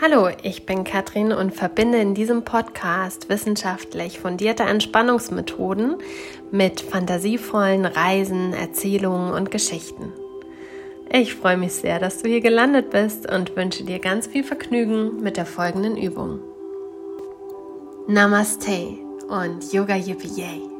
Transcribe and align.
Hallo, 0.00 0.28
ich 0.44 0.64
bin 0.64 0.84
Katrin 0.84 1.32
und 1.32 1.52
verbinde 1.52 1.98
in 1.98 2.14
diesem 2.14 2.44
Podcast 2.44 3.28
wissenschaftlich 3.28 4.20
fundierte 4.20 4.62
Entspannungsmethoden 4.62 5.96
mit 6.52 6.80
fantasievollen 6.80 7.84
Reisen, 7.84 8.52
Erzählungen 8.52 9.32
und 9.32 9.50
Geschichten. 9.50 10.12
Ich 11.10 11.34
freue 11.34 11.56
mich 11.56 11.72
sehr, 11.72 11.98
dass 11.98 12.22
du 12.22 12.28
hier 12.28 12.40
gelandet 12.40 12.90
bist 12.90 13.28
und 13.28 13.56
wünsche 13.56 13.82
dir 13.82 13.98
ganz 13.98 14.28
viel 14.28 14.44
Vergnügen 14.44 15.20
mit 15.20 15.36
der 15.36 15.46
folgenden 15.46 15.96
Übung. 15.96 16.38
Namaste 18.06 18.98
und 19.28 19.72
Yoga 19.72 19.96
Yippee 19.96 20.28
Yay. 20.28 20.77